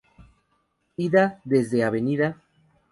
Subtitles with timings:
[1.07, 1.95] Ida: Desde Av.